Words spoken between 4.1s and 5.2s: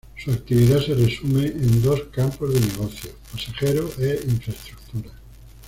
infraestructura.